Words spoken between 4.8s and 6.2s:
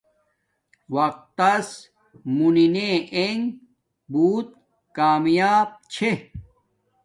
کامیاپ چھے